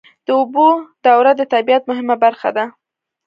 د 0.25 0.27
اوبو 0.39 0.67
دوره 1.05 1.31
د 1.39 1.41
طبیعت 1.53 1.83
مهمه 1.89 2.15
برخه 2.23 2.49
ده. 2.57 2.65